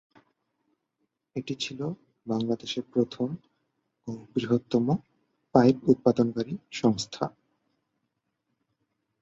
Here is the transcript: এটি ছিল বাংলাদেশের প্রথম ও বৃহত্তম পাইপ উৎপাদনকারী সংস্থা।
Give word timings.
এটি 1.35 1.53
ছিল 1.55 1.79
বাংলাদেশের 2.27 2.83
প্রথম 2.93 3.27
ও 4.07 4.11
বৃহত্তম 4.33 4.85
পাইপ 5.55 5.77
উৎপাদনকারী 5.83 6.53
সংস্থা। 6.71 7.25